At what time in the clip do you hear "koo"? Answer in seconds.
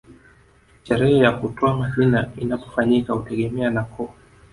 3.83-4.09